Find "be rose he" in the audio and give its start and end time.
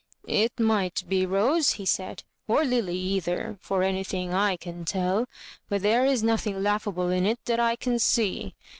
1.07-1.85